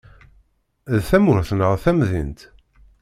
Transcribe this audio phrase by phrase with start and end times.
[0.95, 2.39] D tamurt neɣ d tamdint?